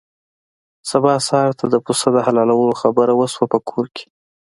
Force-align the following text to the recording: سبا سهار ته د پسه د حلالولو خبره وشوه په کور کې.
سبا 0.89 1.13
سهار 1.27 1.51
ته 1.59 1.65
د 1.69 1.75
پسه 1.85 2.07
د 2.13 2.17
حلالولو 2.25 2.73
خبره 2.81 3.13
وشوه 3.15 3.45
په 3.53 3.59
کور 3.69 3.85
کې. 3.95 4.07